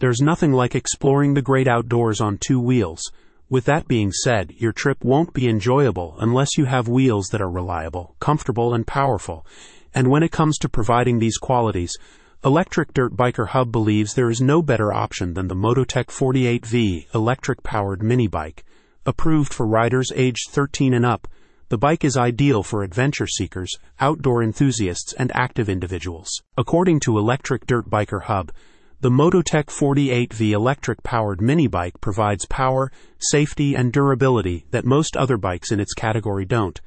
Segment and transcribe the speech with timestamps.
[0.00, 3.02] There's nothing like exploring the great outdoors on two wheels.
[3.50, 7.50] With that being said, your trip won't be enjoyable unless you have wheels that are
[7.50, 9.44] reliable, comfortable, and powerful.
[9.92, 11.96] And when it comes to providing these qualities,
[12.44, 17.64] Electric Dirt Biker Hub believes there is no better option than the MotoTec 48V electric
[17.64, 18.64] powered mini bike.
[19.04, 21.26] Approved for riders aged 13 and up,
[21.70, 26.30] the bike is ideal for adventure seekers, outdoor enthusiasts, and active individuals.
[26.56, 28.52] According to Electric Dirt Biker Hub,
[29.00, 35.36] the MotoTec 48V electric powered mini bike provides power, safety, and durability that most other
[35.36, 36.80] bikes in its category don't.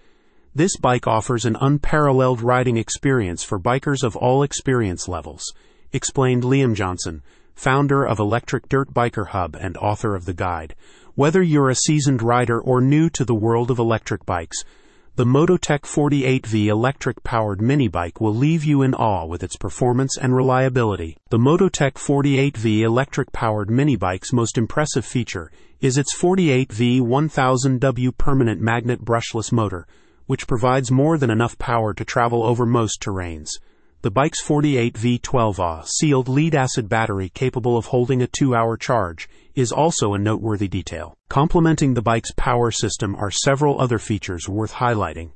[0.53, 5.53] This bike offers an unparalleled riding experience for bikers of all experience levels,
[5.93, 7.23] explained Liam Johnson,
[7.55, 10.75] founder of Electric Dirt Biker Hub and author of the guide.
[11.15, 14.65] Whether you're a seasoned rider or new to the world of electric bikes,
[15.15, 20.17] the MotoTec 48V electric powered mini bike will leave you in awe with its performance
[20.17, 21.17] and reliability.
[21.29, 28.61] The MotoTec 48V electric powered mini bike's most impressive feature is its 48V 1000W permanent
[28.61, 29.85] magnet brushless motor
[30.31, 33.49] which provides more than enough power to travel over most terrains.
[34.03, 39.71] The bike's 48V12A sealed lead acid battery capable of holding a two hour charge is
[39.71, 41.15] also a noteworthy detail.
[41.29, 45.33] Complementing the bike's power system are several other features worth highlighting.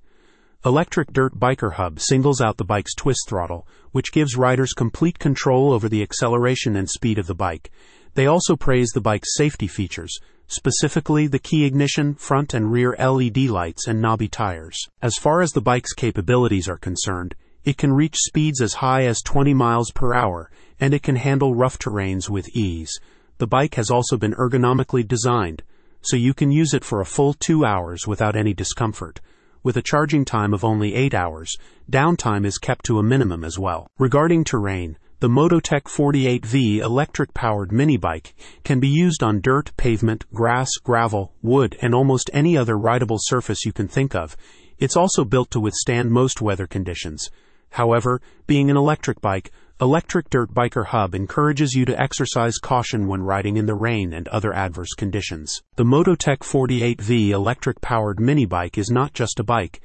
[0.66, 5.72] Electric Dirt Biker Hub singles out the bike's twist throttle, which gives riders complete control
[5.72, 7.70] over the acceleration and speed of the bike.
[8.16, 13.38] They also praise the bike's safety features, specifically the key ignition, front and rear LED
[13.38, 14.90] lights, and knobby tires.
[15.04, 19.22] As far as the bike's capabilities are concerned, it can reach speeds as high as
[19.24, 20.50] 20 miles per hour,
[20.80, 22.92] and it can handle rough terrains with ease.
[23.40, 25.64] The bike has also been ergonomically designed,
[26.02, 29.20] so you can use it for a full two hours without any discomfort.
[29.64, 31.58] With a charging time of only 8 hours,
[31.92, 33.88] downtime is kept to a minimum as well.
[33.98, 40.24] Regarding terrain, the MotoTec 48V electric powered mini bike can be used on dirt, pavement,
[40.32, 44.38] grass, gravel, wood, and almost any other rideable surface you can think of.
[44.78, 47.32] It's also built to withstand most weather conditions.
[47.76, 53.22] However, being an electric bike, Electric Dirt Biker Hub encourages you to exercise caution when
[53.22, 55.62] riding in the rain and other adverse conditions.
[55.76, 59.82] The MotoTec 48V electric powered mini bike is not just a bike.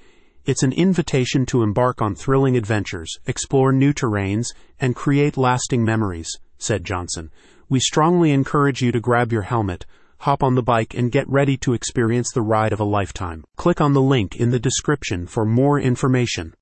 [0.47, 6.31] It's an invitation to embark on thrilling adventures, explore new terrains, and create lasting memories,
[6.59, 7.33] said Johnson.
[7.69, 9.85] We strongly encourage you to grab your helmet,
[10.19, 13.43] hop on the bike, and get ready to experience the ride of a lifetime.
[13.57, 16.55] Click on the link in the description for more information.